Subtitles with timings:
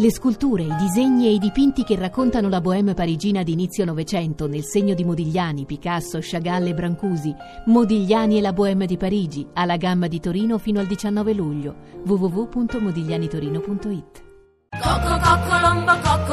[0.00, 4.48] Le sculture, i disegni e i dipinti che raccontano la bohème parigina di inizio Novecento
[4.48, 7.36] nel segno di Modigliani, Picasso, Chagall e Brancusi.
[7.66, 11.74] Modigliani e la bohème di Parigi, alla gamma di Torino fino al 19 luglio.
[12.06, 14.22] www.modiglianitorino.it
[14.70, 16.29] Cocco, cocco, lombo, cocco.